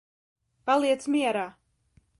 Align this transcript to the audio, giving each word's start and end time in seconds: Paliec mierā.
Paliec 0.69 1.07
mierā. 1.17 1.47